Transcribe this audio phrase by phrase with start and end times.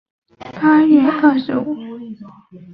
[0.43, 1.75] 寿辰八月二十五。